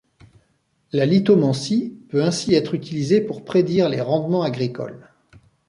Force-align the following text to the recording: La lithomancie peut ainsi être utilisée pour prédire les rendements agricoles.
La 0.93 1.05
lithomancie 1.05 1.93
peut 2.09 2.23
ainsi 2.23 2.55
être 2.55 2.73
utilisée 2.73 3.21
pour 3.21 3.45
prédire 3.45 3.87
les 3.87 4.01
rendements 4.01 4.41
agricoles. 4.41 5.13